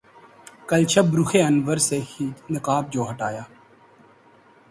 [0.69, 1.99] کل شب رخ انور سے
[2.53, 3.43] نقاب جو ہٹایا